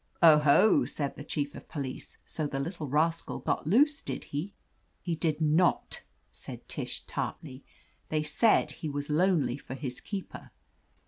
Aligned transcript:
"Oho!" 0.23 0.83
said 0.85 1.15
the 1.15 1.23
Chief 1.23 1.53
of 1.53 1.67
Police, 1.69 2.17
"so 2.25 2.47
the 2.47 2.59
little 2.59 2.87
rascal 2.87 3.37
got 3.37 3.67
loose, 3.67 4.01
did 4.01 4.23
he?" 4.23 4.55
"He 5.03 5.15
did 5.15 5.39
not," 5.39 6.01
said 6.31 6.67
Tish 6.67 7.01
tartly. 7.05 7.63
"They 8.09 8.23
said 8.23 8.71
he 8.71 8.89
was 8.89 9.11
lonely 9.11 9.59
for 9.59 9.75
his 9.75 10.01
keeper. 10.01 10.49